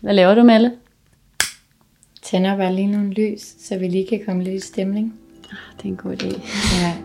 [0.00, 0.72] Hvad laver du, Melle?
[2.22, 5.14] Tænder bare lige nogle lys, så vi lige kan komme lidt i stemning.
[5.76, 6.40] Det er en god idé.
[6.82, 6.96] Ja.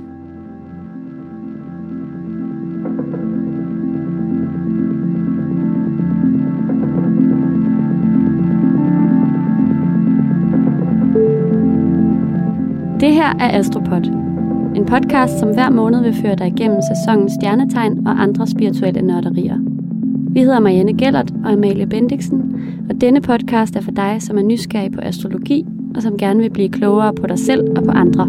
[13.00, 14.06] Det her er Astropod.
[14.76, 19.58] En podcast, som hver måned vil føre dig igennem sæsonens stjernetegn og andre spirituelle nørderier.
[20.36, 22.45] Vi hedder Marianne Gellert og Amalie Bendiksen,
[22.90, 25.66] og denne podcast er for dig, som er nysgerrig på astrologi
[25.96, 28.26] og som gerne vil blive klogere på dig selv og på andre.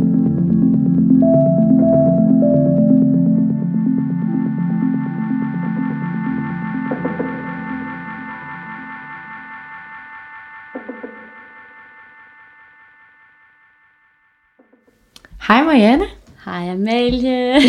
[15.49, 16.05] Hej Marianne.
[16.45, 17.55] Hej Amalie.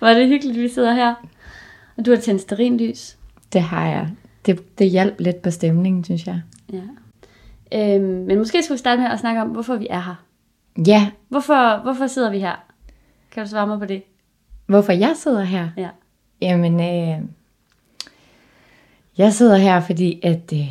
[0.00, 1.14] Er det hyggeligt, vi sidder her.
[1.96, 3.16] Og du har tændt sterinlys.
[3.52, 4.08] Det har jeg.
[4.48, 6.40] Det, det hjalp lidt på stemningen, synes jeg.
[6.72, 6.80] Ja.
[7.94, 10.24] Øhm, men måske skal vi starte med at snakke om, hvorfor vi er her.
[10.86, 12.64] Ja, Hvorfor, hvorfor sidder vi her?
[13.30, 14.02] Kan du svare mig på det?
[14.66, 15.68] hvorfor jeg sidder her?
[15.76, 15.88] Ja.
[16.42, 17.20] Jamen, øh,
[19.18, 20.68] jeg sidder her, fordi at øh,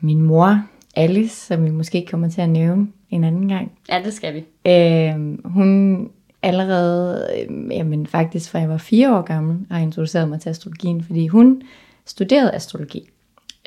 [0.00, 0.62] min mor,
[0.96, 4.70] Alice, som vi måske kommer til at nævne en anden gang, Ja, det skal vi.
[4.70, 6.10] øh, hun
[6.42, 11.04] allerede, øh, jamen faktisk fra jeg var fire år gammel, har introduceret mig til astrologien,
[11.04, 11.62] fordi hun
[12.04, 13.08] studerede astrologi.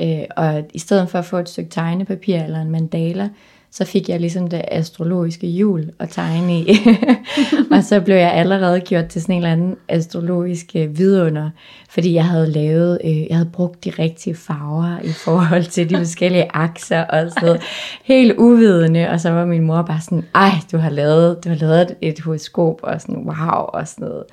[0.01, 3.29] Øh, og i stedet for at få et stykke tegnepapir eller en mandala,
[3.73, 6.77] så fik jeg ligesom det astrologiske hjul at tegne i.
[7.75, 11.49] og så blev jeg allerede gjort til sådan en eller anden astrologisk øh, vidunder,
[11.89, 15.97] fordi jeg havde lavet, øh, jeg havde brugt de rigtige farver i forhold til de
[15.97, 17.61] forskellige akser og sådan.
[18.03, 21.55] Helt uvidende, og så var min mor bare sådan, ej, du har lavet, du har
[21.55, 24.23] lavet et horoskop, og sådan, wow, og sådan noget.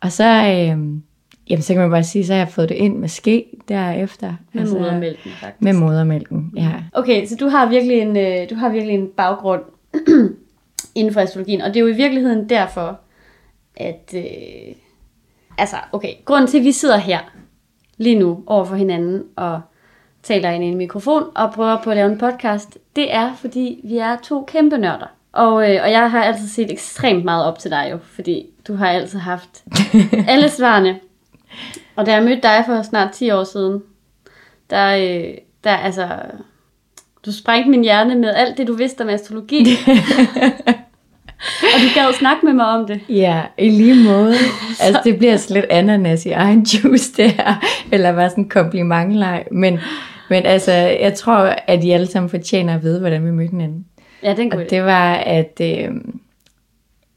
[0.00, 0.78] Og så, øh,
[1.50, 4.34] jamen, så kan man bare sige, så har jeg fået det ind med ske derefter.
[4.52, 5.62] Med altså, modermælken, faktisk.
[5.62, 6.72] Med modermælken, ja.
[6.92, 9.62] Okay, så du har virkelig en, øh, du har virkelig en baggrund
[10.94, 13.00] inden for astrologien, og det er jo i virkeligheden derfor,
[13.76, 14.14] at...
[14.14, 14.74] Øh,
[15.58, 17.18] altså, okay, grunden til, at vi sidder her
[17.96, 19.60] lige nu over for hinanden og
[20.22, 23.80] taler ind i en mikrofon og prøver på at lave en podcast, det er, fordi
[23.84, 25.06] vi er to kæmpe nørder.
[25.32, 28.74] Og, øh, og jeg har altid set ekstremt meget op til dig jo, fordi du
[28.74, 29.64] har altid haft
[30.32, 31.00] alle svarene.
[31.96, 33.82] Og da jeg mødte dig for snart 10 år siden,
[34.70, 35.34] der, øh,
[35.64, 36.08] der altså,
[37.26, 39.60] du sprængte min hjerne med alt det, du vidste om astrologi.
[41.74, 43.00] og du gad snakke med mig om det.
[43.08, 44.34] Ja, i lige måde.
[44.82, 47.64] altså, det bliver sådan lidt ananas i egen juice, det her.
[47.92, 49.44] Eller bare sådan en komplimentleg.
[49.52, 49.78] Men,
[50.30, 53.86] men altså, jeg tror, at I alle sammen fortjener at vide, hvordan vi mødte hinanden.
[54.22, 55.90] Ja, den Og det var, at øh,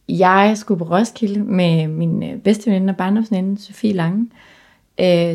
[0.10, 4.53] jeg skulle på Roskilde med min øh, bedste veninde og barndomsveninde, Sofie Lange, øh,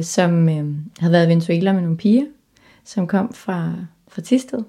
[0.02, 0.64] som øh,
[0.98, 2.24] havde været i Venezuela med nogle piger,
[2.84, 3.72] som kom fra,
[4.08, 4.62] fra Tisted.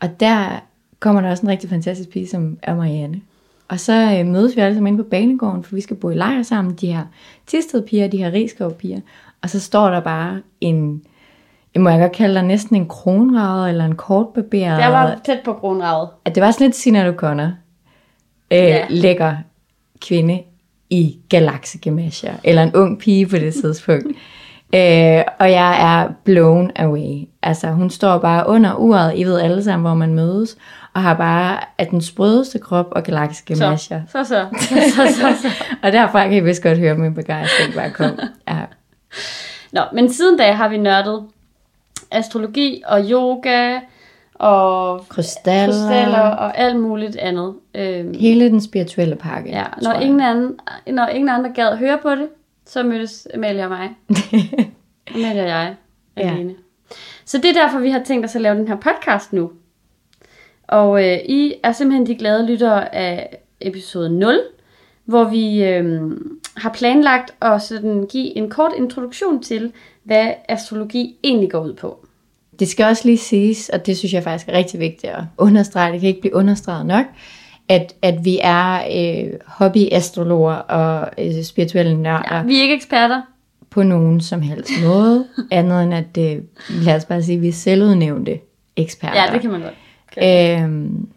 [0.00, 0.64] Og der
[1.00, 3.20] kommer der også en rigtig fantastisk pige, som er Marianne.
[3.68, 6.14] Og så øh, mødes vi alle sammen inde på banegården, for vi skal bo i
[6.14, 7.04] lejr sammen, de her
[7.46, 9.00] Tisted piger, de her Rigskov piger.
[9.42, 11.02] Og så står der bare en,
[11.74, 14.78] jeg må jeg godt kalde dig næsten en kronrade, eller en kortbarberet.
[14.78, 16.08] Jeg var tæt på kronravet.
[16.24, 17.50] At det var sådan lidt Sinead O'Connor.
[18.50, 18.86] Øh, ja.
[18.90, 19.36] Lækker
[20.00, 20.42] kvinde
[20.92, 22.32] i galaksegemasher.
[22.44, 24.06] Eller en ung pige på det tidspunkt.
[24.74, 27.28] øh, og jeg er blown away.
[27.42, 30.56] Altså hun står bare under uret, I ved alle sammen, hvor man mødes.
[30.94, 34.00] Og har bare at den sprødeste krop og Så, galaksegemasher.
[34.08, 34.66] så, så, så,
[34.96, 35.48] så, så, så.
[35.82, 38.18] Og derfra kan I vist godt høre min begejstring bare kom.
[38.48, 38.58] Ja.
[39.72, 41.22] Nå, men siden da har vi nørdet
[42.10, 43.78] astrologi og yoga
[44.42, 45.72] og Krystaller.
[45.74, 47.54] krystaller og alt muligt andet.
[47.74, 49.50] Øhm, Hele den spirituelle pakke.
[49.50, 52.28] ja, når ingen, anden, når ingen andre gad høre på det,
[52.66, 53.90] så mødtes Amalie og mig.
[55.14, 55.74] Amalie og jeg
[56.16, 56.30] Ja.
[56.34, 56.54] alene.
[57.24, 59.50] Så det er derfor, vi har tænkt os at lave den her podcast nu.
[60.68, 64.40] Og øh, I er simpelthen de glade lyttere af episode 0,
[65.04, 66.10] hvor vi øh,
[66.56, 69.72] har planlagt at sådan give en kort introduktion til,
[70.04, 72.01] hvad astrologi egentlig går ud på.
[72.62, 75.92] Det skal også lige siges, og det synes jeg faktisk er rigtig vigtigt at understrege,
[75.92, 77.06] det kan ikke blive understreget nok,
[77.68, 83.22] at, at vi er øh, hobbyastrologer og øh, spirituelle nørder Ja, vi er ikke eksperter.
[83.70, 87.52] på nogen som helst måde, andet end at, øh, lad os bare sige, vi er
[87.52, 88.38] selvudnævnte
[88.76, 89.22] eksperter.
[89.22, 89.74] Ja, det kan man godt.
[90.62, 91.08] Øhm,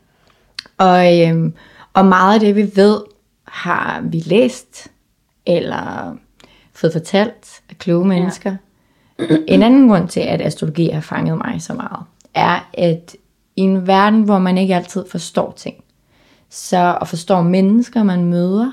[0.78, 1.54] og, øhm,
[1.94, 3.00] og meget af det, vi ved,
[3.48, 4.88] har vi læst,
[5.46, 6.18] eller
[6.74, 8.56] fået fortalt af kloge mennesker.
[9.48, 12.00] En anden grund til, at astrologi har fanget mig så meget,
[12.34, 13.16] er, at
[13.56, 15.76] i en verden, hvor man ikke altid forstår ting,
[16.50, 18.72] så og forstår mennesker, man møder,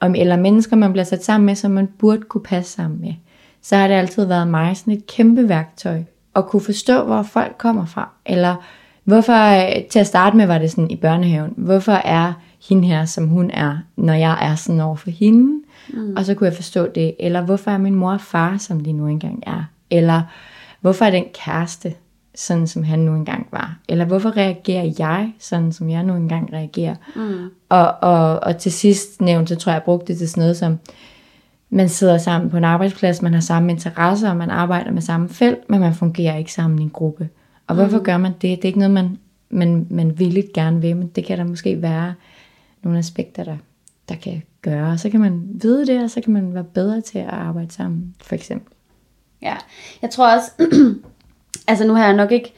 [0.00, 3.14] om, eller mennesker, man bliver sat sammen med, som man burde kunne passe sammen med,
[3.62, 6.02] så har det altid været mig sådan et kæmpe værktøj
[6.36, 8.08] at kunne forstå, hvor folk kommer fra.
[8.26, 8.56] Eller
[9.04, 12.32] hvorfor, til at starte med var det sådan i børnehaven, hvorfor er
[12.68, 15.62] hende her, som hun er, når jeg er sådan over for hende?
[15.88, 16.16] Mm.
[16.16, 17.14] Og så kunne jeg forstå det.
[17.20, 19.64] Eller hvorfor er min mor og far, som de nu engang er?
[19.90, 20.22] Eller
[20.80, 21.94] hvorfor er den kæreste,
[22.34, 23.78] sådan som han nu engang var?
[23.88, 26.94] Eller hvorfor reagerer jeg, sådan som jeg nu engang reagerer?
[27.16, 27.50] Mm.
[27.68, 30.56] Og, og, og til sidst nævnt, så tror jeg, jeg brugte det til sådan noget
[30.56, 30.78] som,
[31.70, 35.28] man sidder sammen på en arbejdsplads, man har samme interesser, og man arbejder med samme
[35.28, 37.28] felt, men man fungerer ikke sammen i en gruppe.
[37.66, 38.04] Og hvorfor mm.
[38.04, 38.42] gør man det?
[38.42, 39.18] Det er ikke noget, man,
[39.50, 42.14] man, man villigt gerne vil, men det kan der måske være
[42.82, 43.56] nogle aspekter, der,
[44.08, 44.98] der kan gøre.
[44.98, 48.14] Så kan man vide det, og så kan man være bedre til at arbejde sammen,
[48.20, 48.72] for eksempel.
[49.42, 49.56] Ja,
[50.02, 50.50] jeg tror også,
[51.68, 52.54] altså nu har jeg nok ikke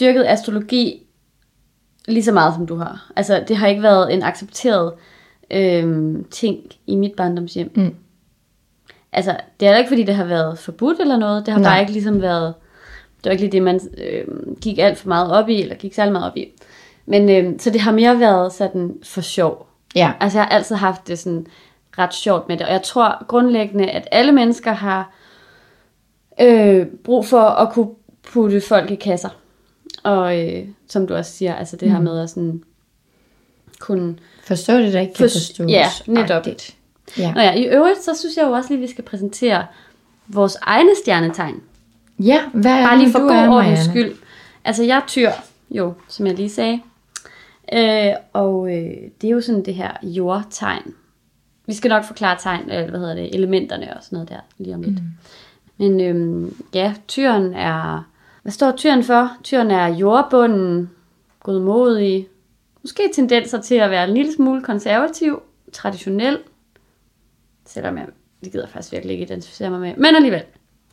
[0.00, 1.06] dyrket astrologi
[2.08, 3.12] lige så meget, som du har.
[3.16, 4.92] Altså det har ikke været en accepteret
[5.50, 7.70] øhm, ting i mit barndomshjem.
[7.74, 7.94] Mm.
[9.12, 11.46] Altså, det er ikke, fordi det har været forbudt eller noget.
[11.46, 11.70] Det har Nej.
[11.70, 12.54] bare ikke ligesom været...
[13.16, 14.24] Det var ikke lige det, man øh,
[14.60, 16.46] gik alt for meget op i, eller gik særlig meget op i.
[17.06, 19.68] Men øh, så det har mere været sådan for sjov.
[19.94, 20.12] Ja.
[20.20, 21.46] Altså, jeg har altid haft det sådan
[21.98, 22.66] ret sjovt med det.
[22.66, 25.12] Og jeg tror grundlæggende, at alle mennesker har
[26.40, 27.88] øh, brug for at kunne
[28.32, 29.28] putte folk i kasser.
[30.02, 31.94] Og øh, som du også siger, altså det mm.
[31.94, 32.62] her med at sådan
[33.78, 34.16] kunne...
[34.44, 35.70] Forstå det, der ikke kan forstås.
[35.70, 36.30] Ja, netop.
[36.30, 36.76] Agtigt.
[37.18, 37.32] Ja.
[37.32, 39.66] Nå ja, i øvrigt, så synes jeg jo også lige, at vi skal præsentere
[40.28, 41.62] vores egne stjernetegn.
[42.18, 44.14] Ja, hvad er Bare lige for god ordens skyld.
[44.64, 45.30] Altså, jeg er tyr,
[45.70, 46.80] jo, som jeg lige sagde.
[47.72, 50.94] Øh, og øh, det er jo sådan det her jordtegn.
[51.66, 54.74] Vi skal nok forklare tegn, øh, hvad hedder det, elementerne og sådan noget der lige
[54.74, 54.94] om lidt.
[54.94, 55.08] Mm.
[55.78, 58.08] Men øh, ja, tyren er...
[58.42, 59.30] Hvad står tyren for?
[59.42, 60.90] Tyren er jordbunden,
[61.42, 62.28] godmodig,
[62.82, 65.42] måske tendenser til at være en lille smule konservativ,
[65.72, 66.38] traditionel,
[67.66, 68.06] Selvom jeg,
[68.44, 69.94] det gider jeg faktisk virkelig ikke identificere mig med.
[69.96, 70.42] Men alligevel.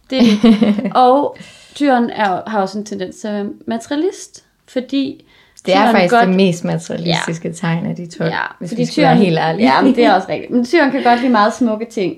[0.09, 0.21] Det
[0.95, 1.37] og
[1.75, 5.25] tyren er, har også en tendens til at være materialist, fordi
[5.65, 7.53] det er faktisk godt, det mest materialistiske ja.
[7.53, 9.73] tegn af de to, ja, hvis fordi vi skal tyren, være helt ærlige.
[9.73, 10.51] Ja, men det er også rigtigt.
[10.51, 12.17] Men tyren kan godt lide meget smukke ting.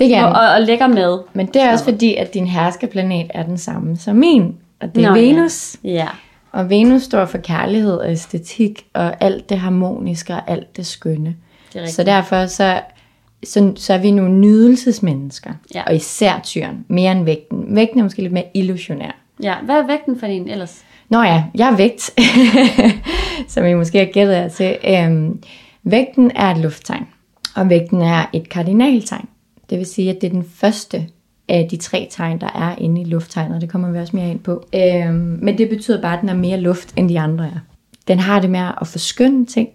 [0.00, 1.18] Det kan og, og, lækker med.
[1.32, 4.54] Men det er også fordi, at din herskerplanet er den samme som min.
[4.80, 5.76] Og det er Nå, Venus.
[5.84, 5.90] Ja.
[5.90, 6.08] ja.
[6.52, 11.34] Og Venus står for kærlighed og æstetik, og alt det harmoniske og alt det skønne.
[11.74, 12.80] Det så derfor så
[13.44, 15.50] så, så er vi nogle nydelsesmennesker.
[15.74, 15.82] Ja.
[15.86, 17.76] Og især tyren, mere end vægten.
[17.76, 19.16] Vægten er måske lidt mere illusionær.
[19.42, 20.84] Ja, hvad er vægten for en ellers?
[21.08, 22.10] Nå ja, jeg er vægt,
[23.52, 24.76] som I måske har gættet jer til.
[24.88, 25.42] Øhm,
[25.82, 27.06] vægten er et lufttegn,
[27.56, 29.28] og vægten er et kardinaltegn.
[29.70, 31.06] Det vil sige, at det er den første
[31.48, 33.60] af de tre tegn, der er inde i lufttegnet.
[33.60, 34.66] Det kommer vi også mere ind på.
[34.74, 37.58] Øhm, men det betyder bare, at den er mere luft, end de andre er.
[38.08, 39.68] Den har det med at forskynde ting.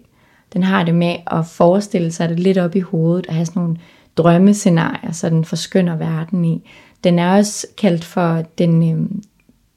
[0.52, 3.62] Den har det med at forestille sig det lidt op i hovedet, og have sådan
[3.62, 3.76] nogle
[4.16, 6.70] drømmescenarier, så den forskynder verden i.
[7.04, 9.08] Den er også kaldt for den, øh,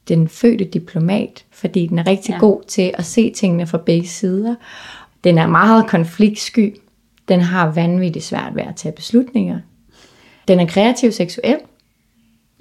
[0.08, 2.40] den fødte diplomat, fordi den er rigtig ja.
[2.40, 4.56] god til at se tingene fra begge sider.
[5.24, 6.76] Den er meget konfliktsky.
[7.28, 9.60] Den har vanvittigt svært ved at tage beslutninger.
[10.50, 11.56] Den er kreativ seksuel.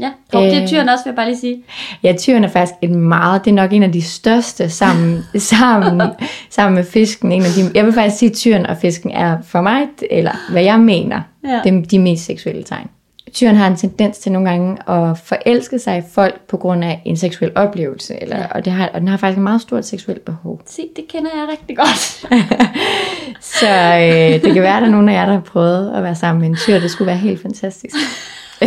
[0.01, 1.63] Ja, og det er øh, tyren også, vil jeg bare lige sige.
[2.03, 6.03] Ja, tyren er faktisk et meget, det er nok en af de største sammen, sammen,
[6.51, 7.33] sammen med fisken.
[7.33, 10.51] En af de, jeg vil faktisk sige, at tyren og fisken er for mig, eller
[10.51, 11.61] hvad jeg mener, ja.
[11.65, 12.87] er de mest seksuelle tegn.
[13.33, 17.03] Tyren har en tendens til nogle gange at forelske sig i folk på grund af
[17.05, 18.47] en seksuel oplevelse, eller, ja.
[18.51, 20.61] og, det har, og den har faktisk et meget stort seksuelt behov.
[20.67, 22.25] Se, det kender jeg rigtig godt.
[23.41, 26.03] Så øh, det kan være, at der er nogen af jer, der har prøvet at
[26.03, 26.79] være sammen med en tyr.
[26.79, 27.95] Det skulle være helt fantastisk.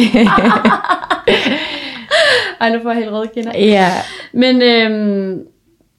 [2.61, 3.57] Ej, nu får jeg helt røde kinder.
[3.57, 3.91] Ja.
[4.33, 5.39] Men øhm,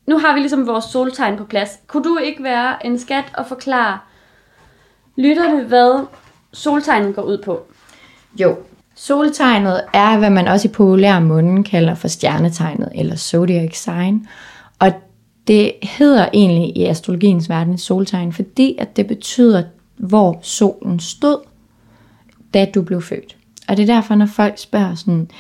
[0.07, 1.71] nu har vi ligesom vores soltegn på plads.
[1.87, 3.99] Kunne du ikke være en skat og forklare
[5.17, 6.07] lytterne, hvad
[6.53, 7.63] soltegnet går ud på?
[8.41, 8.57] Jo,
[8.95, 14.27] soltegnet er, hvad man også i populær munden kalder for stjernetegnet, eller zodiac sign.
[14.79, 14.93] Og
[15.47, 19.63] det hedder egentlig i astrologiens verden soltegn, fordi at det betyder,
[19.97, 21.39] hvor solen stod,
[22.55, 23.37] da du blev født.
[23.69, 25.31] Og det er derfor, når folk spørger sådan,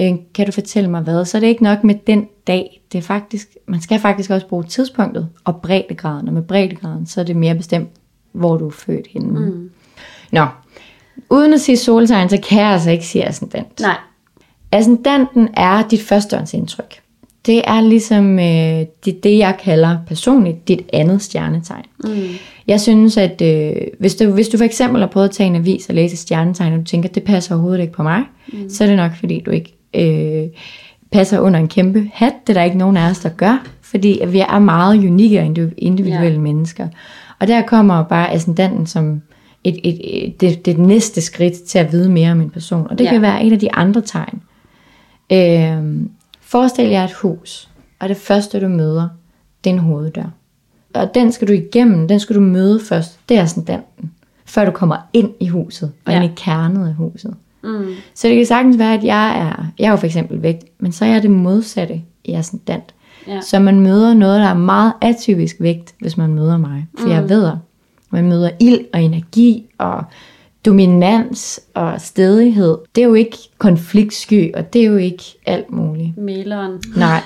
[0.00, 2.82] øh, kan du fortælle mig hvad, så er det ikke nok med den dag.
[2.92, 6.28] Det er faktisk, man skal faktisk også bruge tidspunktet og breddegraden.
[6.28, 7.88] Og med breddegraden, så er det mere bestemt,
[8.32, 9.40] hvor du er født henne.
[9.40, 9.70] Mm.
[10.32, 10.46] Nå,
[11.30, 13.80] uden at sige soltegn, så kan jeg altså ikke sige ascendant.
[13.80, 13.96] Nej.
[14.72, 17.00] Ascendanten er dit førstehåndsindtryk.
[17.46, 21.84] Det er ligesom øh, det, det, jeg kalder personligt dit andet stjernetegn.
[22.04, 22.10] Mm.
[22.66, 25.56] Jeg synes, at øh, hvis, du, hvis du for eksempel har prøvet at tage en
[25.56, 28.70] avis og læse stjernetegn, og du tænker, at det passer overhovedet ikke på mig, mm.
[28.70, 30.48] så er det nok, fordi du ikke øh,
[31.12, 32.32] passer under en kæmpe hat.
[32.46, 35.46] Det er der ikke nogen af os, der gør, fordi vi er meget unikke og
[35.78, 36.38] individuelle ja.
[36.38, 36.88] mennesker.
[37.38, 39.22] Og der kommer bare ascendanten som
[39.64, 42.86] et, et, et, det, det næste skridt til at vide mere om en person.
[42.90, 43.10] Og det ja.
[43.10, 44.42] kan være et af de andre tegn.
[45.32, 46.06] Øh,
[46.50, 49.08] forestil jer et hus, og det første du møder,
[49.64, 50.30] det er en hoveddør.
[50.94, 53.18] Og den skal du igennem, den skal du møde først.
[53.28, 54.10] Det er sådan den,
[54.46, 56.22] før du kommer ind i huset, og Ja.
[56.22, 57.34] ind i kernet af huset.
[57.64, 57.86] Mm.
[58.14, 60.92] Så det kan sagtens være, at jeg er, jeg er jo for eksempel vægt, men
[60.92, 62.94] så er jeg det modsatte i ascendant.
[63.26, 63.40] Ja.
[63.40, 66.86] Så man møder noget, der er meget atypisk vægt, hvis man møder mig.
[66.98, 67.12] For mm.
[67.12, 67.50] jeg ved,
[68.10, 70.04] man møder ild og energi og
[70.66, 72.78] dominans og stedighed.
[72.94, 76.16] Det er jo ikke konfliktsky, og det er jo ikke alt muligt.
[76.18, 76.82] Mæleren.
[76.96, 77.20] Nej.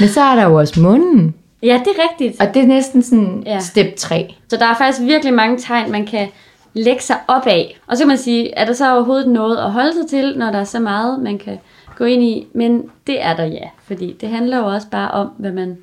[0.00, 2.40] Men så er der jo også munden, Ja, det er rigtigt.
[2.40, 3.60] og det er næsten sådan Ja.
[3.60, 4.34] step 3.
[4.48, 6.28] Så der er faktisk virkelig mange tegn, man kan
[6.74, 7.80] lægge sig op af.
[7.86, 10.50] Og så kan man sige, er der så overhovedet noget at holde sig til, når
[10.50, 11.58] der er så meget, man kan
[11.96, 12.46] gå ind i?
[12.54, 15.76] Men det er der ja, fordi det handler jo også bare om, hvad man,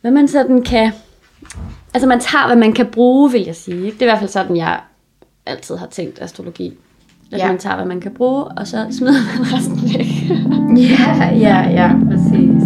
[0.00, 0.92] hvad man sådan kan...
[1.94, 3.84] Altså man tager, hvad man kan bruge, vil jeg sige.
[3.84, 4.80] Det er i hvert fald sådan, jeg
[5.46, 6.72] altid har tænkt astrologi.
[7.32, 7.46] At Ja.
[7.48, 10.06] man tager, hvad man kan bruge, og så smider man resten væk.
[10.90, 12.62] Ja, ja, ja, præcis.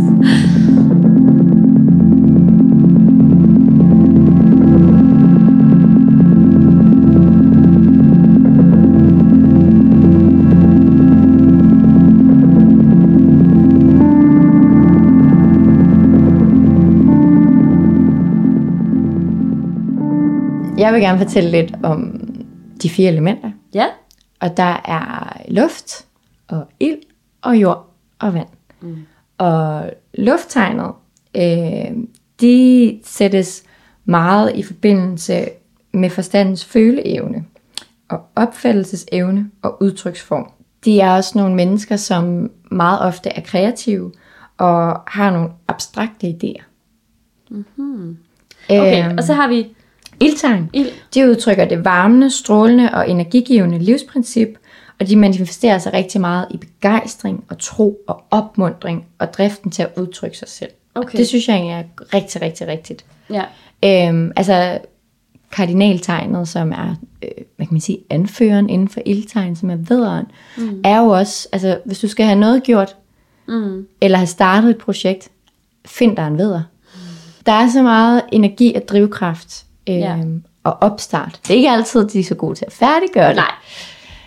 [20.79, 22.20] Jeg vil gerne fortælle lidt om
[22.83, 23.51] de fire elementer.
[23.75, 23.87] ja.
[24.41, 26.07] Og der er luft
[26.49, 26.99] og ild
[27.43, 28.49] og jord og vand.
[28.81, 28.97] Mm.
[29.39, 30.93] Og lufttegnet,
[31.37, 31.97] øh,
[32.41, 33.63] de sættes
[34.05, 35.49] meget i forbindelse
[35.93, 37.45] med forstandens føleevne
[38.09, 40.51] og opfattelsesevne og udtryksform.
[40.85, 44.13] De er også nogle mennesker, som meget ofte er kreative
[44.59, 46.63] og har nogle abstrakte idéer.
[47.51, 48.19] Mm-hmm.
[48.71, 49.67] Okay, og så har vi
[50.21, 50.71] Ildtegn.
[50.73, 50.89] ild.
[51.15, 54.49] De udtrykker det varmende, strålende og energigivende livsprincip,
[55.01, 59.83] og de manifesterer sig rigtig meget i begejstring og tro og opmundring og driften til
[59.83, 60.71] at udtrykke sig selv.
[60.95, 61.19] Og Okay.
[61.19, 61.83] det synes jeg egentlig er
[62.15, 63.05] rigtig, rigtig rigtigt.
[63.31, 63.43] Ja.
[64.09, 64.79] Øhm, altså
[65.53, 70.27] kardinaltegnet, som er, øh, hvad kan man sige, anføreren inden for ildtegn, som er vederen,
[70.57, 70.81] mm.
[70.85, 72.97] er jo også, altså hvis du skal have noget gjort,
[73.49, 73.87] Mm.
[74.01, 75.29] eller have startet et projekt,
[75.87, 76.63] find dig en veder.
[77.47, 80.17] Der er så meget energi og drivkraft øh, Ja.
[80.65, 81.41] og opstart.
[81.43, 83.37] Det er ikke altid, de er så gode til at færdiggøre det.
[83.37, 83.51] Nej.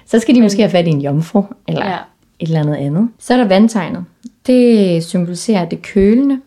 [0.05, 1.97] Så skal de måske have fat i en jomfru, eller Ja.
[2.39, 3.09] et eller andet andet.
[3.19, 4.05] Så er der vandtegnet.
[4.47, 6.41] Det symboliserer det kølende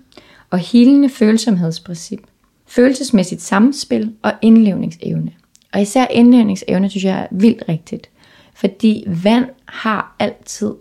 [0.50, 2.20] og helende følsomhedsprincip.
[2.66, 5.32] Følelsesmæssigt samspil og indlevningsevne.
[5.72, 8.10] Og især indlevningsevne synes jeg er vildt rigtigt.
[8.54, 10.72] Fordi vand har altid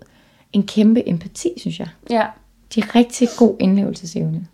[0.53, 1.88] en kæmpe empati, synes jeg.
[2.10, 2.25] Ja.
[2.75, 4.48] De har rigtig god indlevelsesevne.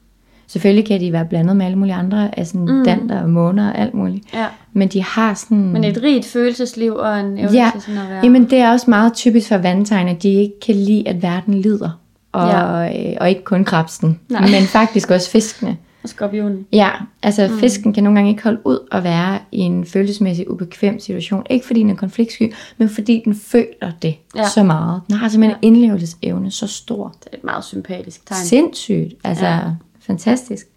[0.52, 2.84] Selvfølgelig kan de være blandet med alle mulige andre, altså mm.
[2.86, 4.34] danter og måner og alt muligt.
[4.34, 4.46] Ja.
[4.74, 5.58] Men de har sådan...
[5.58, 8.20] Men et rigt følelsesliv og en evne ja, til sådan at være...
[8.24, 11.54] jamen det er også meget typisk for vandtegn, at de ikke kan lide, at verden
[11.62, 11.90] lider.
[12.32, 13.10] Og, ja.
[13.10, 14.42] øh, og ikke kun krabsen, Nej.
[14.42, 15.78] men faktisk også fiskene.
[16.04, 16.66] Og skorpionen.
[16.74, 16.90] Ja,
[17.24, 17.60] altså mm.
[17.60, 21.44] fisken kan nogle gange ikke holde ud at være i en følelsesmæssig ubekvem situation.
[21.50, 24.50] Ikke fordi den er konfliktsky, men fordi den føler det Ja.
[24.50, 25.02] så meget.
[25.08, 25.68] Den har simpelthen ja.
[25.68, 27.16] indlevelsesevne så stor.
[27.24, 28.46] Det er et meget sympatisk tegn.
[28.46, 29.14] Sindssygt.
[29.24, 29.60] Altså, Ja.
[30.02, 30.68] Fantastisk.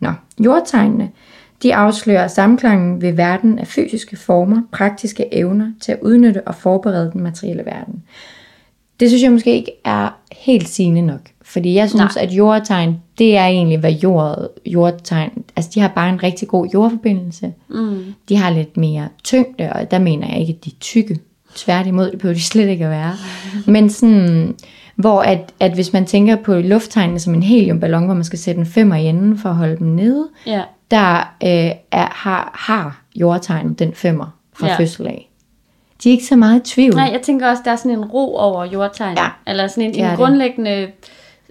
[0.00, 0.12] Nå,
[0.44, 1.10] jordtegnene,
[1.62, 7.10] de afslører samklangen ved verden af fysiske former, praktiske evner til at udnytte og forberede
[7.12, 8.02] den materielle verden.
[9.00, 11.20] Det synes jeg måske ikke er helt sigende nok.
[11.42, 12.24] Fordi jeg synes, Nej.
[12.24, 16.68] at jordtegn, det er egentlig, hvad jord, jordtegn, altså de har bare en rigtig god
[16.74, 17.52] jordforbindelse.
[17.68, 18.14] Mm.
[18.28, 21.18] De har lidt mere tyngde, og der mener jeg ikke, at de er tykke.
[21.54, 23.12] Tværtimod, det behøver de slet ikke at være.
[23.66, 24.54] Men sådan,
[24.96, 28.58] hvor at, at hvis man tænker på lufttegnene som en heliumballon, hvor man skal sætte
[28.60, 30.62] en femmer i enden for at holde dem nede, Ja.
[30.90, 34.72] der øh, er, har, har jordtegnet den femmer fra Ja.
[34.72, 34.78] ja.
[34.78, 35.28] fødsel af.
[36.02, 36.94] De er ikke så meget i tvivl.
[36.94, 39.16] Nej, jeg tænker også, der er sådan en ro over jordtegn.
[39.16, 39.28] Ja.
[39.46, 40.16] Eller sådan en, en det.
[40.16, 40.88] grundlæggende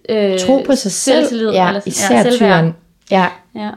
[0.10, 1.52] øh, Tro på sig selv.
[1.54, 2.76] Ja, eller, især ja, tyren.
[3.12, 3.70] Ja, Ja.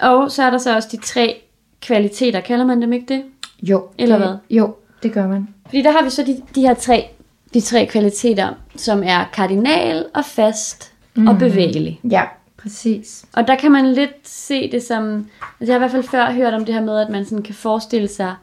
[0.00, 1.36] Og så er der så også de tre
[1.80, 3.22] kvaliteter, kalder man dem ikke det?
[3.62, 3.84] jo.
[3.98, 4.36] Eller det, hvad?
[4.50, 5.48] Jo, det gør man.
[5.66, 7.08] Fordi der har vi så de, de her tre,
[7.54, 11.26] de tre kvaliteter, som er kardinal og fast mm.
[11.28, 12.00] og bevægelig.
[12.10, 12.22] Ja,
[12.56, 13.24] præcis.
[13.32, 15.14] Og der kan man lidt se det som,
[15.60, 17.42] altså jeg har i hvert fald før hørt om det her med, at man sådan
[17.42, 18.34] kan forestille sig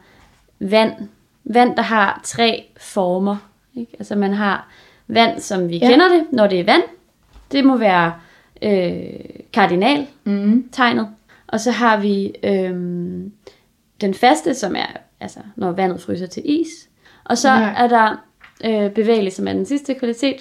[0.60, 0.92] vand.
[1.44, 3.36] Vand, der har tre former.
[3.76, 3.92] Ikke?
[3.98, 4.68] Altså man har
[5.08, 5.88] vand, som vi ja.
[5.88, 6.82] Kender det, når det er vand.
[7.52, 8.12] Det må være
[8.62, 9.02] øh,
[9.52, 10.68] kardinal Mm.
[10.72, 11.08] tegnet.
[11.48, 12.70] Og så har vi øh,
[14.00, 14.86] den faste, som er
[15.20, 16.68] altså, når vandet fryser til is.
[17.24, 17.72] Og så Ja.
[17.76, 18.24] er der
[18.64, 20.36] øh, bevægelig, som er den sidste kvalitet,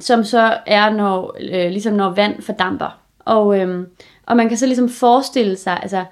[0.00, 3.00] som så er, når, øh, ligesom når vand fordamper.
[3.18, 3.86] Og, øh,
[4.26, 6.04] og man kan så ligesom forestille sig, altså,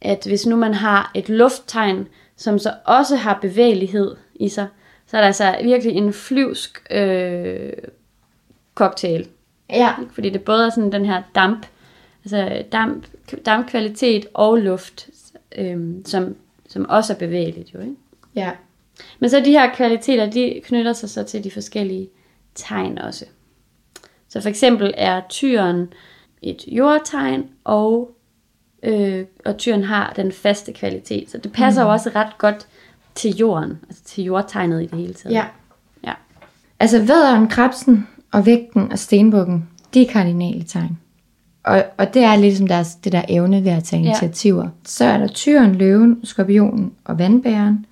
[0.00, 4.66] at hvis nu man har et lufttegn, som så også har bevægelighed i sig,
[5.06, 7.72] så er der altså virkelig en flyvsk øh,
[8.74, 9.28] cocktail.
[9.70, 9.94] Ja.
[10.12, 11.66] Fordi det både er sådan den her damp,
[12.24, 13.06] altså damp,
[13.46, 15.08] dampkvalitet og luft,
[15.58, 16.36] øh, som,
[16.68, 17.94] som også er bevægeligt jo, ikke?
[18.34, 18.50] Ja.
[19.20, 22.08] Men så de her kvaliteter, de knytter sig så til de forskellige
[22.54, 23.24] tegn også.
[24.28, 25.92] Så for eksempel er tyren
[26.42, 28.10] et jordtegn, og,
[28.82, 31.30] øh, og tyren har den faste kvalitet.
[31.30, 31.86] Så det passer mm.
[31.86, 32.66] jo også ret godt
[33.14, 35.34] til jorden, altså til jordtegnet i det hele taget.
[35.34, 35.44] Ja.
[36.04, 36.12] ja.
[36.80, 40.98] Altså vædderen, krabsen og vægten og stenbukken, de er kardinale tegn.
[41.64, 44.62] Og, og det er ligesom deres, det der evne ved at tage initiativer.
[44.62, 44.68] Ja.
[44.84, 47.86] Så er der tyren, løven, skorpionen og vandbæren,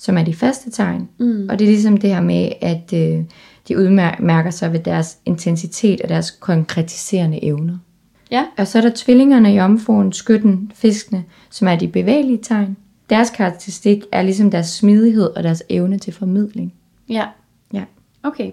[0.00, 1.08] som er de faste tegn.
[1.18, 1.48] Mm.
[1.50, 3.24] Og det er ligesom det her med, at øh,
[3.68, 7.78] de udmærker sig ved deres intensitet og deres konkretiserende evner.
[8.30, 8.44] Ja.
[8.58, 12.76] Og så er der tvillingerne, jomfruen, skytten, fiskene, som er de bevægelige tegn.
[13.10, 16.72] Deres karakteristik er ligesom deres smidighed og deres evne til formidling.
[17.08, 17.24] Ja.
[17.72, 17.82] Ja.
[18.22, 18.50] Okay.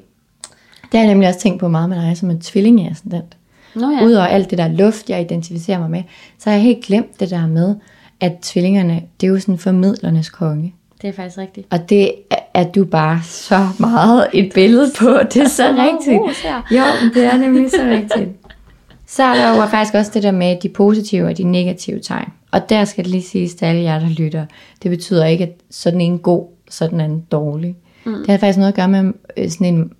[0.91, 3.37] Det har jeg nemlig også tænkt på meget med dig som en tvillingeascendant.
[3.75, 3.97] Nå Ja.
[3.97, 4.05] ja.
[4.05, 6.03] Udover alt det der luft, jeg identificerer mig med,
[6.37, 7.75] så har jeg helt glemt det der med,
[8.19, 10.73] at tvillingerne, det er jo sådan formidlernes konge.
[11.01, 11.67] Det er faktisk rigtigt.
[11.71, 12.11] Og det
[12.53, 15.09] er, du bare så meget et billede på.
[15.33, 16.45] Det er så rigtigt.
[16.71, 18.29] Jo, det er nemlig så rigtigt.
[19.07, 22.27] Så er der jo faktisk også det der med de positive og de negative tegn.
[22.51, 24.45] Og der skal det lige siges til alle jer, der lytter.
[24.83, 27.75] Det betyder ikke, at sådan en god, sådan en dårlig.
[28.05, 28.13] Mm.
[28.13, 29.91] Det har faktisk noget at gøre med øh, sådan en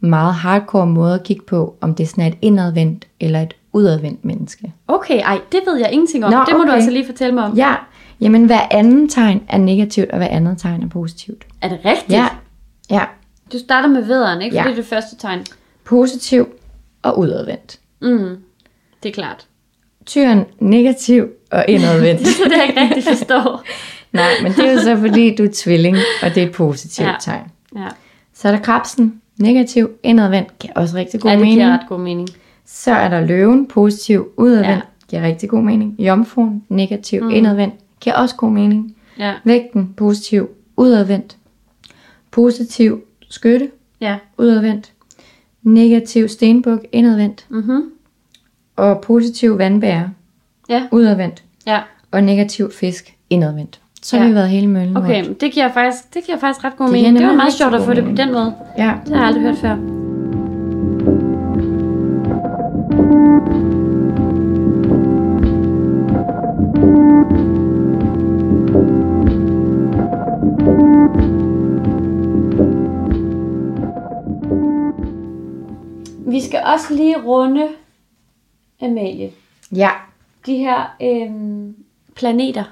[0.00, 4.24] meget hardcore måde at kigge på, om det sådan er et indadvendt eller et udadvendt
[4.24, 4.72] menneske.
[4.88, 6.32] Okay, ej, det ved jeg ingenting om.
[6.32, 6.74] Nå, det må du okay.
[6.74, 7.56] altså lige fortælle mig om.
[7.56, 7.74] Ja,
[8.20, 11.46] jamen hver anden tegn er negativt, og hver andet tegn er positivt.
[11.62, 12.10] Er det rigtigt?
[12.10, 12.26] Ja,
[12.90, 13.04] ja.
[13.52, 14.56] Du starter med vederen, ikke?
[14.56, 14.62] Ja.
[14.62, 15.40] det er det første tegn.
[15.84, 16.48] Positiv
[17.02, 17.78] og udadvendt.
[18.02, 18.36] Mm.
[19.02, 19.46] Det er klart.
[20.06, 22.20] Tyren negativ og indadvendt.
[22.44, 23.62] Det er jeg ikke rigtig forstår.
[24.12, 27.08] Nej, men det er jo så fordi, du er tvilling, og det er et positivt
[27.08, 27.14] Ja.
[27.20, 27.42] tegn.
[27.76, 27.86] Ja,
[28.34, 31.58] Så er der krabsen, negativ, indadvendt, giver også rigtig god ja det mening.
[31.60, 32.28] giver ret god mening.
[32.66, 34.80] Så er der løven, positiv, udadvendt, Ja.
[35.16, 35.94] giver rigtig god mening.
[35.98, 37.30] Jomfruen, negativ, mm.
[37.30, 38.96] indadvendt, giver også god mening.
[39.18, 41.36] Ja, Vægten, positiv, udadvendt.
[42.30, 44.16] Positiv, skytte, ja.
[44.38, 44.92] udadvendt.
[45.62, 47.46] Negativ, stenbuk, indadvendt.
[47.48, 47.82] Mhm.
[48.76, 50.08] Og positiv, vandbærer,
[50.68, 51.42] Ja, udadvendt.
[51.66, 51.80] ja.
[52.10, 53.80] Og negativ, fisk, indadvendt.
[54.02, 54.28] Så har Ja.
[54.28, 55.40] vi været hele møllen Okay, rundt.
[55.40, 57.18] det giver faktisk, det giver faktisk ret god Det mening.
[57.18, 58.54] Det var meget sjovt at få det på den måde.
[58.78, 58.94] Ja.
[59.06, 59.99] Det har jeg aldrig hørt før.
[76.30, 77.68] Vi skal også lige runde,
[78.82, 79.30] Amalie,
[79.76, 79.90] ja,
[80.46, 81.76] de her øhm,
[82.16, 82.64] planeter.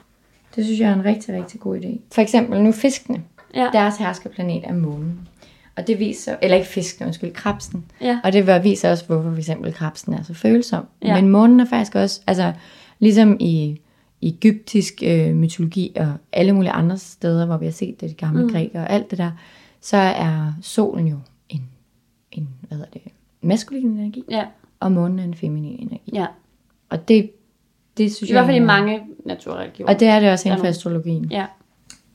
[0.57, 1.99] det synes jeg er en rigtig, rigtig god idé.
[2.13, 3.23] For eksempel nu fiskene.
[3.55, 3.69] Ja.
[3.73, 5.29] Deres herskerplanet er månen.
[5.77, 7.85] Og det viser, eller ikke fiskene, undskyld, krabsen.
[8.01, 8.19] Ja.
[8.25, 10.85] Og det viser også, hvorfor for eksempel krabsen er så følsom.
[11.03, 11.15] Ja.
[11.15, 12.53] Men månen er faktisk også, altså
[12.99, 13.81] ligesom i
[14.23, 18.43] egyptisk øh, mytologi og alle mulige andre steder, hvor vi har set det, de gamle
[18.43, 18.51] mm.
[18.51, 19.31] grækere og alt det der,
[19.81, 21.17] så er solen jo
[21.49, 21.63] en,
[22.33, 23.03] en hvad hedder det,
[23.43, 24.45] maskulin energi, Ja,
[24.81, 26.11] og månen er en feminin energi.
[26.15, 26.27] ja.
[26.91, 27.31] Og det,
[27.97, 29.93] det synes I hvert fald i mange naturreligioner.
[29.95, 31.25] Og det er det også inden for astrologien.
[31.25, 31.47] Ja.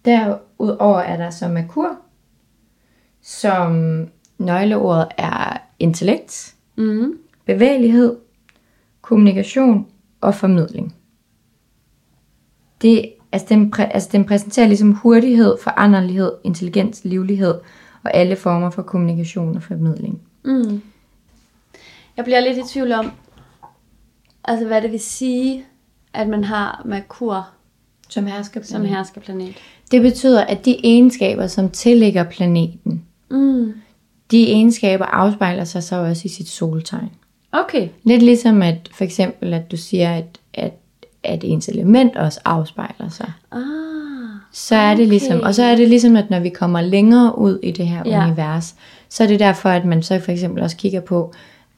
[0.05, 1.97] Derudover er der så Merkur,
[3.21, 3.73] som
[4.37, 7.17] nøgleordet er intellekt, Mm-hmm.
[7.45, 8.15] bevægelighed,
[9.01, 9.87] kommunikation
[10.21, 10.95] og formidling.
[12.81, 17.53] Det, altså, den, præ, altså, den præsenterer ligesom hurtighed, foranderlighed, intelligens, livlighed
[18.03, 20.21] og alle former for kommunikation og formidling.
[20.45, 20.81] Mm.
[22.17, 23.11] Jeg bliver lidt i tvivl om,
[24.45, 25.65] altså hvad det vil sige,
[26.13, 27.47] at man har Merkur
[28.09, 29.55] Som hersker som herskerplanet.
[29.91, 33.73] Det betyder, at de egenskaber, som tillægger planeten, Mm.
[34.31, 37.09] de egenskaber afspejler sig så også i sit soltegn.
[37.51, 37.89] Okay.
[38.03, 40.73] Lidt ligesom at for eksempel, at du siger, at, at,
[41.23, 43.31] at ens element også afspejler sig.
[43.51, 43.61] Ah.
[44.51, 45.09] Så er det Okay.
[45.09, 48.03] ligesom, og så er det ligesom, at når vi kommer længere ud i det her
[48.05, 48.25] ja.
[48.25, 48.75] univers,
[49.09, 51.33] så er det derfor, at man så for eksempel også kigger på,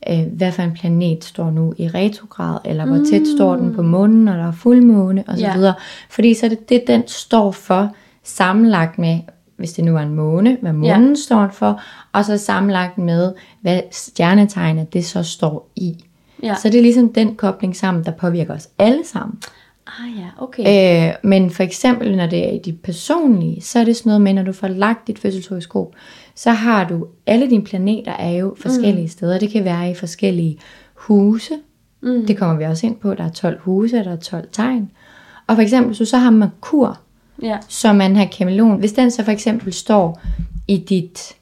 [0.10, 3.82] øh, hvad for en planet står nu i retrograd, eller hvor tæt står den på
[3.82, 5.56] månen, når der er fuldmåne, og så Ja.
[5.56, 5.74] videre.
[6.10, 7.90] Fordi så er det det, den står for,
[8.24, 9.20] sammenlagt med,
[9.58, 11.16] hvis det nu er en måne, hvad månen ja.
[11.16, 11.82] står for,
[12.12, 16.06] og så sammenlagt med, hvad stjernetegnet det så står i.
[16.44, 16.56] Ja.
[16.56, 19.38] Så det er ligesom den kobling sammen, der påvirker os alle sammen.
[19.88, 21.08] Ah ja, okay.
[21.10, 24.22] Øh, men for eksempel, når det er i de personlige, så er det sådan noget
[24.22, 25.94] med, når du får lagt dit fødselshoroskop,
[26.36, 29.08] så har du, alle dine planeter er jo forskellige mm.
[29.10, 29.40] steder.
[29.40, 30.60] Det kan være i forskellige
[30.94, 31.54] huse.
[32.02, 32.26] Mm.
[32.26, 33.14] Det kommer vi også ind på.
[33.14, 34.92] Der er 12 huse, der er 12 tegn.
[35.48, 37.00] Og for eksempel, så så har Merkur,
[37.42, 37.58] Ja.
[37.68, 38.80] som man har kameleon.
[38.80, 40.22] Hvis den så for eksempel står
[40.68, 41.34] i dit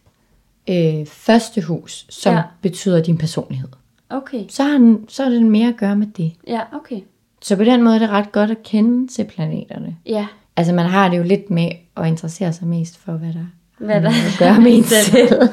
[0.70, 2.42] øh, første hus, som Ja.
[2.62, 3.70] betyder din personlighed.
[4.10, 4.44] Okay.
[4.50, 6.34] Så har, den, så har det mere at gøre med det.
[6.48, 7.00] Ja, okay.
[7.42, 9.98] Så på den måde er det ret godt at kende til planeterne.
[10.06, 10.28] Ja.
[10.58, 13.46] Altså man har det jo lidt med at interessere sig mest for, hvad der,
[13.78, 15.30] Hvad der at gøre med en selv.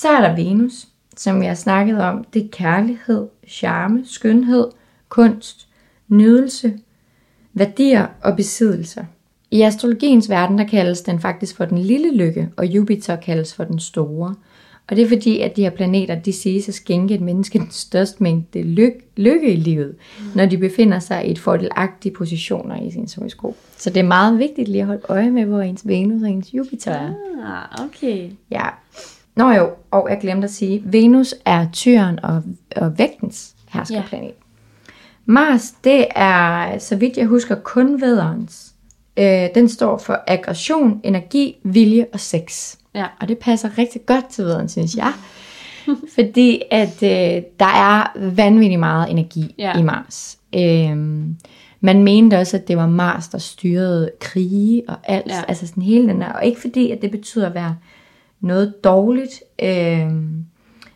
[0.00, 2.24] Så er der Venus, som jeg har snakket om.
[2.24, 4.66] Det er kærlighed, charme, skønhed,
[5.08, 5.68] kunst,
[6.08, 6.78] nydelse,
[7.52, 9.04] værdier og besiddelser.
[9.50, 13.64] I astrologiens verden, der kaldes den faktisk for den lille lykke, og Jupiter kaldes for
[13.64, 14.34] den store.
[14.90, 17.70] Og det er fordi, at de her planeter, de siges at skænke et menneske den
[17.70, 19.94] største mængde lykke, lykke i livet,
[20.34, 23.54] når de befinder sig i et fordelagtige positioner i sin horoskop.
[23.76, 26.54] Så det er meget vigtigt lige at holde øje med, hvor ens Venus og ens
[26.54, 27.12] Jupiter er.
[27.44, 28.30] Ah, okay.
[28.50, 28.66] Ja.
[29.36, 32.42] Nå jo, og jeg glemte at sige, Venus er tyren og,
[32.76, 34.26] og vægtens herskerplanet.
[34.26, 34.92] Ja.
[35.24, 38.74] Mars, det er, så vidt jeg husker, kun vædderens.
[39.16, 42.76] Øh, den står for aggression, energi, vilje og sex.
[42.94, 43.06] Ja.
[43.20, 45.12] Og det passer rigtig godt til vædderen, synes jeg.
[46.14, 49.78] Fordi at øh, der er vanvittigt meget energi Ja.
[49.78, 50.38] i Mars.
[50.56, 51.36] Øhm,
[51.80, 55.26] man mente også, at det var Mars, der styrede krige og alt.
[55.28, 55.42] Ja.
[55.48, 56.32] Altså sådan hele den der.
[56.32, 57.76] Og ikke fordi, at det betyder at være
[58.40, 59.42] noget dårligt.
[59.62, 60.44] Øhm,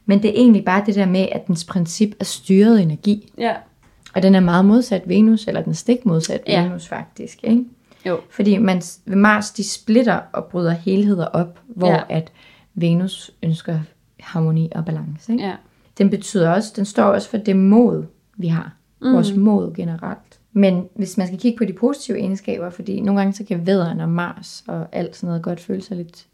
[0.07, 3.33] men det er egentlig bare det der med, at dens princip er styret energi.
[3.39, 3.53] Ja.
[4.15, 6.63] Og den er meget modsat Venus, eller den stik modsat ja.
[6.63, 7.39] Venus faktisk.
[7.45, 7.65] Ikke?
[8.07, 8.21] Jo.
[8.31, 12.03] Fordi man, Mars, de splitter og bryder helheder op, hvor Ja.
[12.09, 12.33] at
[12.75, 13.81] Venus ønsker
[14.21, 15.33] harmoni og balance.
[15.33, 15.45] Ikke?
[15.45, 15.55] Ja.
[15.99, 18.05] Den betyder også, den står også for det mod,
[18.37, 18.75] vi har.
[19.01, 19.13] Mm.
[19.15, 20.41] Vores mod generelt.
[20.53, 24.01] Men hvis man skal kigge på de positive egenskaber, fordi nogle gange så kan vædderen
[24.01, 26.27] og Mars og alt sådan noget godt føle sig lidt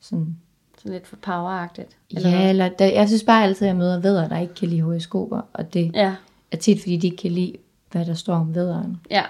[0.00, 0.36] sådan...
[0.82, 1.96] Så lidt for poweragtigt.
[2.14, 4.80] Ja, eller der, jeg synes bare altid, at jeg møder vædder, der ikke kan lide
[4.82, 6.14] horoskoper, og det Ja.
[6.52, 7.52] er tit, fordi de ikke kan lide,
[7.92, 8.96] hvad der står om vædderen.
[9.10, 9.22] Ja.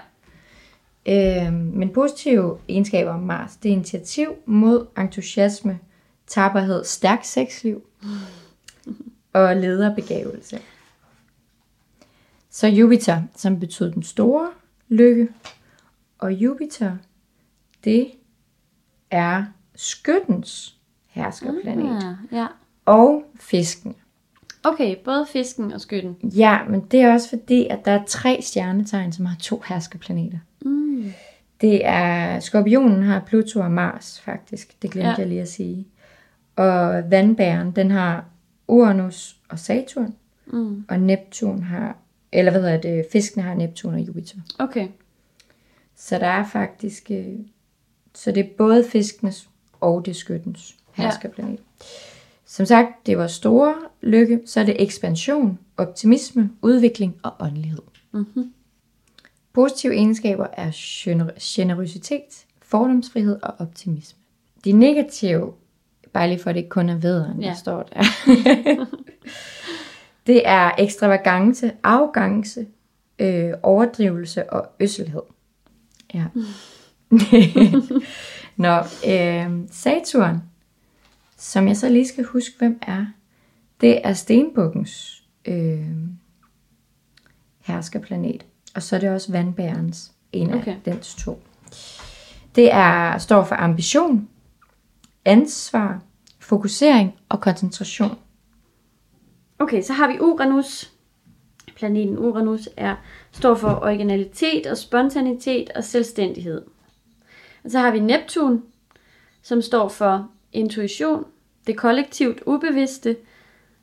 [1.05, 5.79] Øh, men positive egenskaber om Mars, det er initiativ, mod, entusiasme,
[6.27, 7.83] tapperhed, stærk sexliv
[9.33, 10.59] og lederbegavelse.
[12.49, 14.49] Så Jupiter, som betyder den store
[14.89, 15.27] lykke,
[16.17, 16.97] og Jupiter,
[17.83, 18.11] det
[19.11, 22.09] er skyttens herskerplanet, mm.
[22.09, 22.47] Ah, ja.
[22.85, 23.95] og fisken.
[24.63, 26.15] Okay, både fisken og skytten.
[26.23, 30.37] Ja, men det er også fordi, at der er tre stjernetegn, som har to herskerplaneter.
[30.65, 31.11] Mm.
[31.61, 35.11] Det er, skorpionen har Pluto og Mars faktisk, det glemte Ja.
[35.13, 35.19] ja.
[35.19, 35.87] jeg lige at sige.
[36.55, 38.25] Og vandbæren, den har
[38.67, 40.15] Uranus og Saturn,
[40.47, 40.85] Mm.
[40.89, 41.97] og Neptun har,
[42.31, 44.37] eller hvad hedder det, fiskene har Neptun og Jupiter.
[44.59, 44.87] Okay.
[45.95, 47.25] Så der er faktisk, øh,
[48.13, 49.49] så det er både fiskenes
[49.81, 51.03] og det skyttens Ja.
[51.03, 51.59] herskerplanet.
[52.45, 57.81] Som sagt, det vores store lykke, så er det ekspansion, optimisme, udvikling og åndelighed.
[58.11, 58.53] Mm-hmm.
[59.55, 64.19] Positive egenskaber er gener- generøsitet, fordomsfrihed og optimisme.
[64.65, 65.53] De negative,
[66.13, 67.47] bare lige for at det ikke kun er vederen, Ja.
[67.47, 68.03] der står der.
[70.27, 72.67] det er ekstravagance, arrogance,
[73.19, 75.21] øh, overdrivelse og øsselhed.
[76.13, 76.25] Ja.
[78.65, 80.37] Nå, øh, Saturn,
[81.37, 83.05] som jeg så lige skal huske, hvem er,
[83.81, 85.87] det er stenbukkens øh,
[87.61, 88.45] herskerplanet.
[88.75, 90.71] Og så er det også vandbærens, en af Okay.
[90.71, 90.91] okay.
[90.91, 91.41] dens to.
[92.55, 94.27] Det er, står for ambition,
[95.25, 96.01] ansvar,
[96.39, 98.17] fokusering og koncentration.
[99.59, 100.91] Okay, så har vi Uranus.
[101.75, 102.95] Planeten Uranus er,
[103.31, 106.61] står for originalitet og spontanitet og selvstændighed.
[107.63, 108.63] Og så har vi Neptun,
[109.41, 111.25] som står for intuition,
[111.67, 113.15] det kollektivt ubevidste,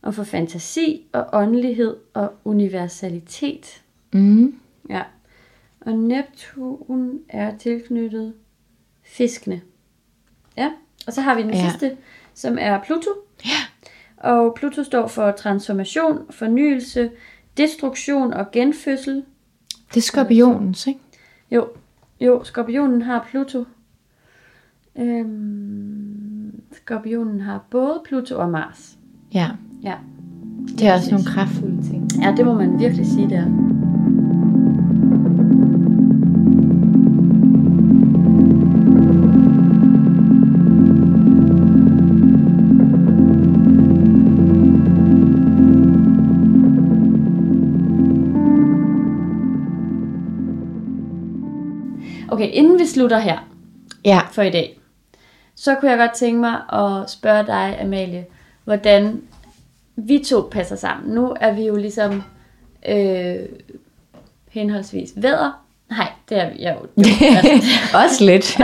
[0.03, 3.83] og for fantasi og åndelighed og universalitet.
[4.13, 4.59] Mm.
[4.97, 5.03] Ja.
[5.81, 8.33] Og Neptun er tilknyttet
[9.05, 9.61] fiskene.
[10.57, 10.71] Ja.
[11.07, 11.71] Og så har vi den Ja.
[11.71, 11.97] sidste,
[12.35, 13.11] som er Pluto.
[13.45, 13.51] Ja.
[14.31, 17.11] Og Pluto står for transformation, fornyelse,
[17.57, 19.25] destruktion og genfødsel.
[19.89, 21.01] Det er skorpionens, ikke?
[21.51, 21.67] Jo,
[22.21, 23.65] jo, skorpionen har Pluto.
[24.99, 28.99] Øhm, skorpionen har både Pluto og Mars.
[29.35, 29.49] Ja.
[29.83, 29.95] Ja.
[30.79, 32.11] Det er også nogle kraftfulde ting.
[32.23, 33.45] Ja, det må man virkelig sige der.
[52.43, 53.39] Okay, inden vi slutter her
[54.05, 54.21] Ja.
[54.33, 54.79] for i dag,
[55.55, 58.25] så kunne jeg godt tænke mig at spørge dig, Amalie,
[58.65, 59.21] hvordan
[59.97, 61.15] vi to passer sammen.
[61.15, 62.23] Nu er vi jo ligesom
[62.89, 63.37] øh,
[64.51, 65.51] henholdsvis vædder
[65.91, 66.69] Nej, det er vi jo.
[66.69, 66.87] jo
[67.37, 68.59] altså, Også lidt.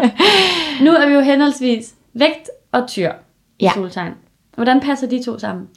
[0.84, 3.12] nu er vi jo henholdsvis vægt og tyr
[3.60, 3.70] Ja.
[3.74, 4.12] soltegn.
[4.54, 5.68] Hvordan passer de to sammen?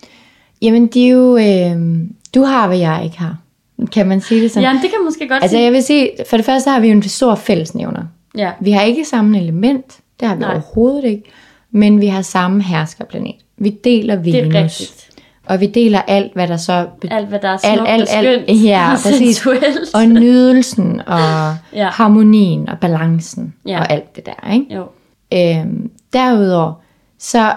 [0.61, 1.37] Jamen, de er jo...
[1.37, 1.99] Øh,
[2.35, 3.37] du har, hvad jeg ikke har.
[3.91, 4.63] Kan man sige det sådan?
[4.63, 5.63] Ja, det kan måske godt Altså, sige.
[5.63, 8.03] jeg vil sige, for det første har vi jo en stor fællesnævner.
[8.37, 8.51] Ja.
[8.59, 9.97] Vi har ikke samme element.
[10.19, 10.51] Det har vi Nej.
[10.51, 11.23] Overhovedet ikke.
[11.71, 13.35] Men vi har samme herskerplanet.
[13.57, 14.31] Vi deler Venus.
[14.33, 15.09] Det er rigtigt.
[15.45, 16.87] Og vi deler alt, hvad der så...
[17.01, 18.43] be- Alt, hvad der er Alt, smukt alt, og alt.
[18.47, 19.17] skønt Ja, og præcis.
[19.37, 19.93] sensuelt.
[19.95, 21.19] Og nydelsen, og
[21.73, 21.89] Ja.
[21.89, 23.79] harmonien, og balancen, ja.
[23.79, 24.75] og alt det der, ikke?
[24.75, 24.85] Jo.
[25.33, 26.73] Øhm, derudover,
[27.19, 27.53] så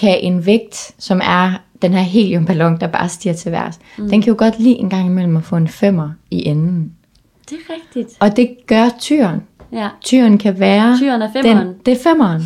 [0.00, 4.08] kan en vægt, som er den her heliumballon, der bare stiger til værs, mm.
[4.08, 6.92] den kan jo godt lide en gang imellem at få en femmer i enden.
[7.50, 8.16] Det er rigtigt.
[8.20, 9.42] Og det gør tyren.
[9.72, 9.88] Ja.
[10.00, 10.96] Tyren kan være...
[10.98, 11.66] Tyren er femmeren.
[11.66, 12.42] Den, det er femmeren.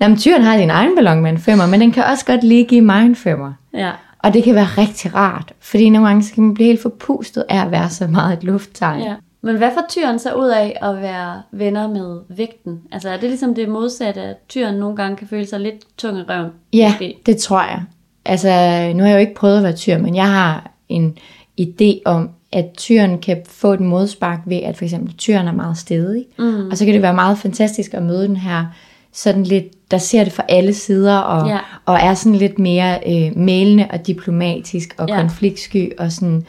[0.00, 2.44] Nå, men tyren har sin egen ballon med en femmer, men den kan også godt
[2.44, 3.52] lige give mig en femmer.
[3.74, 3.90] Ja.
[4.18, 7.64] Og det kan være rigtig rart, fordi nogle gange kan man blive helt forpustet af
[7.64, 9.02] at være så meget et lufttegn.
[9.02, 9.14] ja.
[9.42, 12.80] Men hvad får tyren så ud af at være venner med vægten?
[12.92, 16.18] Altså er det ligesom det modsatte, at tyren nogle gange kan føle sig lidt tung
[16.18, 16.50] i røven?
[16.72, 17.14] Ja, måske?
[17.26, 17.82] det tror jeg.
[18.26, 18.48] Altså,
[18.94, 21.18] nu har jeg jo ikke prøvet at være tyr, men jeg har en
[21.60, 25.78] idé om, at tyren kan få et modspark ved, at for eksempel tyren er meget
[25.78, 26.24] stedig.
[26.38, 26.68] Mm.
[26.70, 28.64] Og så kan det være meget fantastisk at møde den her
[29.12, 31.58] sådan lidt, der ser det fra alle sider, og, Ja.
[31.86, 35.20] og er sådan lidt mere øh, mælende og diplomatisk og Ja.
[35.20, 36.46] konfliktsky og sådan.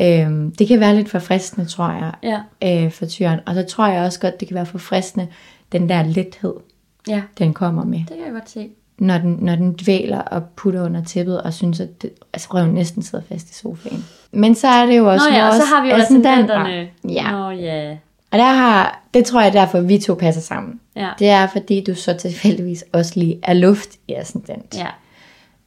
[0.00, 2.12] Øh, det kan være lidt forfriskende, tror jeg,
[2.62, 2.84] Ja.
[2.84, 3.40] øh, for tyren.
[3.46, 5.26] Og så tror jeg også godt, det kan være forfriskende,
[5.72, 6.54] den der lethed,
[7.08, 8.68] Ja, den kommer med det kan jeg godt se.
[9.00, 12.70] Når den, når den dvæler og putter under tæppet, og synes, at det, altså røven
[12.70, 14.04] næsten sidder fast i sofaen.
[14.32, 16.88] Men så er det jo også Nå ja, og så har vi jo ascendanterne.
[17.08, 17.90] Ja, Nå ja.
[18.30, 20.80] og der har, det tror jeg derfor, vi to passer sammen.
[20.96, 21.08] Ja.
[21.18, 24.76] Det er, fordi du så tilfældigvis også lige er luft i ascendant.
[24.78, 24.86] Ja.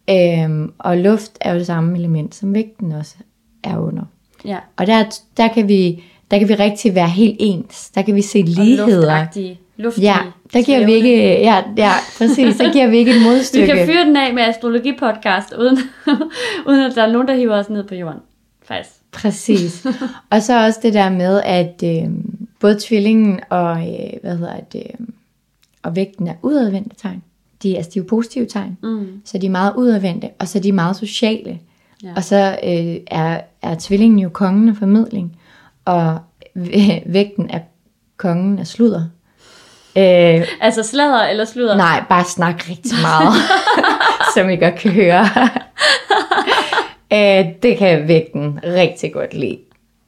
[0.09, 3.15] Øhm, og luft er jo det samme element, som vægten også
[3.63, 4.03] er under.
[4.45, 4.57] Ja.
[4.77, 5.03] Og der,
[5.37, 7.89] der, kan vi, der kan vi rigtig være helt ens.
[7.95, 8.95] Der kan vi se Og ligheder.
[8.95, 9.59] luftagtige.
[9.77, 10.17] Luftige, Ja,
[10.53, 11.09] der giver vi svævende.
[11.09, 13.67] ikke, ja, ja, præcis, der giver vi ikke et Vi modstykke.
[13.67, 15.77] kan fyre den af med astrologipodcast, uden,
[16.67, 18.19] uden at der er nogen, der hiver os ned på jorden.
[18.63, 18.91] Faktisk.
[19.11, 19.85] Præcis.
[20.31, 22.09] og så også det der med, at øh,
[22.59, 25.05] både tvillingen og, øh, hvad hedder det, øh,
[25.83, 27.23] og vægten er udadvendte tegn.
[27.63, 28.77] De, altså, de er jo positive tegn.
[28.83, 29.07] Mm.
[29.25, 31.59] Så de er meget udadvendte, og så er de meget sociale.
[32.03, 32.09] Ja.
[32.15, 35.37] Og så øh, er, er tvillingen jo kongen af formidling,
[35.85, 36.19] og
[36.57, 37.59] væ- vægten er
[38.17, 39.03] kongen af sludder.
[39.97, 41.77] Øh, Altså sladder eller sludder?
[41.77, 43.33] nej, bare snak rigtig meget,
[44.35, 45.25] som I godt kan høre.
[47.13, 49.57] øh, det kan vægten rigtig godt lide.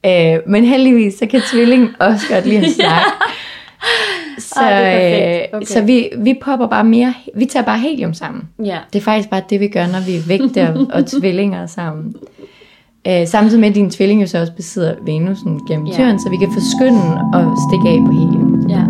[0.06, 3.02] Øh, men heldigvis, så kan tvillingen også godt lide en snak.
[4.38, 5.66] Så, Ej, øh, Okay.
[5.66, 8.42] så vi, vi popper bare mere, vi tager bare helium sammen.
[8.64, 8.78] Ja.
[8.92, 12.14] Det er faktisk bare det, vi gør, når vi er vægte og, og tvillinger sammen.
[13.08, 15.92] Øh, samtidig med, at din tvilling jo så også besidder Venusen gennem Ja.
[15.92, 18.66] tyren, så vi kan forskynde og stikke af på helium.
[18.70, 18.82] Ja.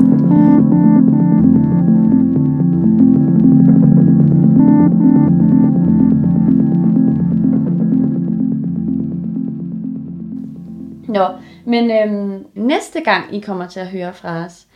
[11.18, 11.29] Nå,
[11.64, 14.66] men øhm, næste gang I kommer til at høre fra os,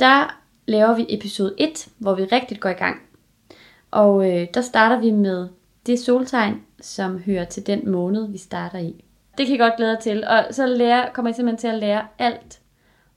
[0.00, 2.96] der laver vi episode 1, hvor vi rigtig går i gang.
[3.90, 5.48] Og øh, der starter vi med
[5.86, 9.04] det soltegn, som hører til den måned, vi starter i.
[9.38, 11.78] Det kan I godt glæde jer til, og så lære, kommer I simpelthen til at
[11.78, 12.60] lære alt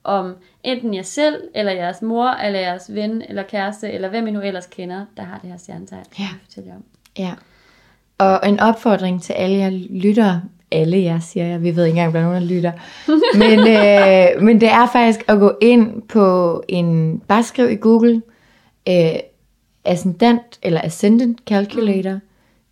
[0.04, 4.30] om enten jer selv, eller jeres mor, eller jeres ven, eller kæreste, eller hvem I
[4.30, 6.04] nu ellers kender, der har det her stjernetegn.
[6.18, 6.28] Ja.
[6.56, 6.84] jeg jer om.
[7.18, 7.34] Ja.
[8.18, 10.40] Og en opfordring til alle jer lytter,
[10.72, 12.72] alle jer siger jeg, vi ved ikke engang, der er nogen, lytter.
[13.42, 18.22] Men, øh, men det er faktisk at gå ind på en, bare skriv i Google,
[18.88, 18.94] øh,
[19.84, 22.18] ascendant eller ascendant calculator.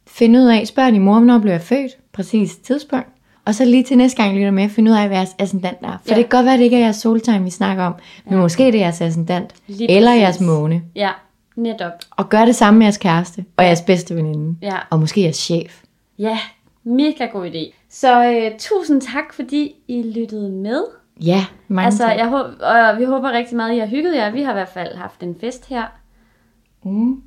[0.07, 3.07] Find ud af, spørg din mor, hvornår blev jeg født, præcis tidspunkt.
[3.45, 5.87] Og så lige til næste gang lytter med, find ud af, hvad jeres ascendant er.
[5.87, 6.15] For Ja.
[6.15, 6.15] ja.
[6.17, 7.95] det kan godt være, at det ikke er jeres soltegn, vi snakker om,
[8.31, 10.23] men måske det er jeres ascendant, Lige eller præcis.
[10.23, 10.83] jeres måne.
[10.97, 11.11] Ja,
[11.57, 11.93] netop.
[12.11, 14.77] Og gør det samme med jeres kæreste, og jeres bedste veninde, Ja.
[14.91, 15.81] og måske jeres chef.
[16.19, 16.39] Ja,
[16.85, 17.75] mega god idé.
[18.01, 20.85] Så øh, tusind tak, fordi I lyttede med.
[21.21, 22.17] Ja, mange altså, tak.
[22.17, 24.31] jeg håber, og vi håber rigtig meget, I har hygget jer.
[24.31, 25.85] Vi har i hvert fald haft en fest her.
[26.85, 27.23] Mm.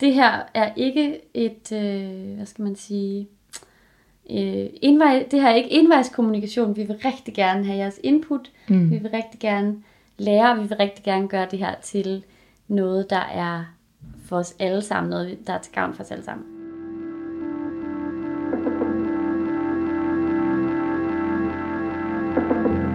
[0.00, 3.28] Det her er ikke et, øh, hvad skal man sige,
[4.30, 6.76] øh, indvej, det her er ikke indvejskommunikation.
[6.76, 8.50] Vi vil rigtig gerne have jeres input.
[8.68, 8.90] Mm.
[8.90, 9.76] Vi vil rigtig gerne
[10.18, 12.24] lære, og vi vil rigtig gerne gøre det her til
[12.68, 13.64] noget, der er
[14.24, 15.10] for os alle sammen.
[15.10, 16.53] Noget, der er til gavn for os alle sammen.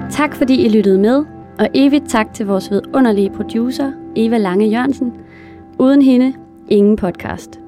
[0.10, 1.26] Tak fordi I lyttede med,
[1.60, 5.14] og evigt tak til vores vidunderlige producer, Eva Lange Jørgensen.
[5.80, 6.34] Uden hende,
[6.68, 7.60] ingen podcast.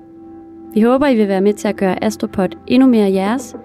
[0.74, 3.56] Vi håber, I vil være med til at gøre Astropod endnu mere jeres,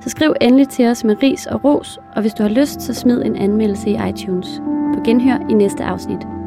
[0.00, 2.94] så skriv endelig til os med ris og ros, og hvis du har lyst, så
[2.94, 4.62] smid en anmeldelse i iTunes.
[4.94, 6.37] På genhør i næste afsnit.